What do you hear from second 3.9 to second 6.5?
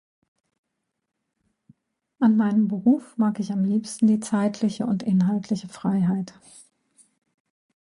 die zeitliche und inhaltliche Freiheit.